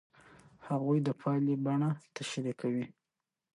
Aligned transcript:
هغوی 0.67 0.99
د 1.03 1.09
پایلې 1.21 1.55
بڼه 1.65 1.89
تشریح 2.15 2.55
کوي. 2.61 2.85